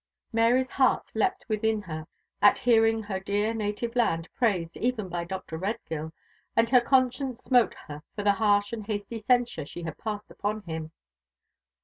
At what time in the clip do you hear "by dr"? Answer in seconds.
5.07-5.59